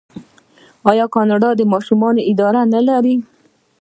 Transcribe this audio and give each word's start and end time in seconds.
آیا 0.91 1.05
کاناډا 1.15 1.49
د 1.55 1.61
ماشومانو 1.73 2.21
اداره 2.31 2.61
نلري؟ 2.73 3.15